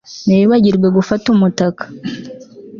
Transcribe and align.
Ntiwibagirwe 0.25 0.87
gufata 0.97 1.25
umutaka 1.35 1.83